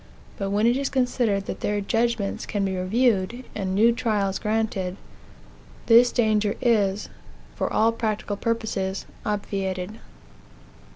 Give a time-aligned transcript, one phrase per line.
[0.39, 4.97] But when it is considered that their judgments can be reviewed, and new trials granted,
[5.85, 7.07] this danger is,
[7.53, 9.99] for all practical purposes, obviated.